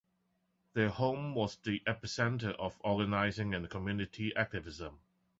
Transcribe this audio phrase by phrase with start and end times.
[0.73, 4.99] Their home was the epicenter of organizing and community activism.